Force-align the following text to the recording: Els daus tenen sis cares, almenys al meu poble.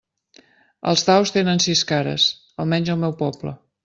Els 0.91 1.03
daus 1.09 1.33
tenen 1.35 1.61
sis 1.65 1.83
cares, 1.91 2.25
almenys 2.65 2.91
al 2.95 2.99
meu 3.05 3.15
poble. 3.21 3.55